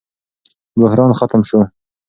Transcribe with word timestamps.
بحران 0.81 1.11
ختم 1.19 1.41
شو. 1.49 1.59